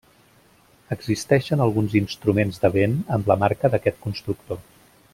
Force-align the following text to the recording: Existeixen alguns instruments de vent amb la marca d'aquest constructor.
Existeixen 0.95 1.61
alguns 1.67 1.95
instruments 2.01 2.59
de 2.65 2.73
vent 2.79 2.97
amb 3.19 3.31
la 3.33 3.39
marca 3.45 3.73
d'aquest 3.75 4.05
constructor. 4.09 4.65